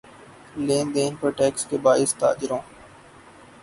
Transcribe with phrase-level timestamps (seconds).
[0.65, 2.59] لین دین پر ٹیکس کے باعث تاجروں